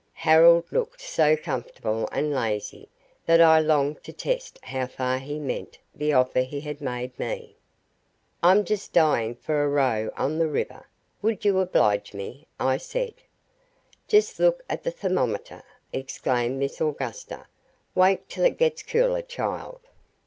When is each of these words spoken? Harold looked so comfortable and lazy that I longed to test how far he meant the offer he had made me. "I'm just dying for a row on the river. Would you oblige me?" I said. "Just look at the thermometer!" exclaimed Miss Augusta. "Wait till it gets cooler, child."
Harold 0.25 0.65
looked 0.71 0.99
so 0.99 1.37
comfortable 1.37 2.09
and 2.11 2.33
lazy 2.33 2.89
that 3.27 3.39
I 3.39 3.59
longed 3.59 4.03
to 4.05 4.11
test 4.11 4.57
how 4.63 4.87
far 4.87 5.19
he 5.19 5.37
meant 5.37 5.77
the 5.93 6.11
offer 6.11 6.41
he 6.41 6.61
had 6.61 6.81
made 6.81 7.19
me. 7.19 7.55
"I'm 8.41 8.65
just 8.65 8.93
dying 8.93 9.35
for 9.35 9.63
a 9.63 9.67
row 9.67 10.09
on 10.17 10.39
the 10.39 10.47
river. 10.47 10.87
Would 11.21 11.45
you 11.45 11.59
oblige 11.59 12.15
me?" 12.15 12.47
I 12.59 12.77
said. 12.77 13.13
"Just 14.07 14.39
look 14.39 14.63
at 14.67 14.81
the 14.81 14.89
thermometer!" 14.89 15.61
exclaimed 15.93 16.57
Miss 16.57 16.81
Augusta. 16.81 17.45
"Wait 17.93 18.27
till 18.27 18.43
it 18.45 18.57
gets 18.57 18.81
cooler, 18.81 19.21
child." 19.21 19.81